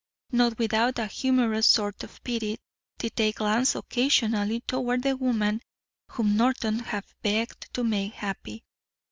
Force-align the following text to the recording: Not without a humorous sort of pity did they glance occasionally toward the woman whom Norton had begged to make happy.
Not 0.31 0.57
without 0.57 0.97
a 0.97 1.05
humorous 1.05 1.67
sort 1.67 2.03
of 2.03 2.23
pity 2.23 2.57
did 2.97 3.15
they 3.15 3.31
glance 3.31 3.75
occasionally 3.75 4.61
toward 4.61 5.03
the 5.03 5.15
woman 5.15 5.61
whom 6.09 6.35
Norton 6.35 6.79
had 6.79 7.05
begged 7.21 7.71
to 7.75 7.83
make 7.83 8.13
happy. 8.13 8.63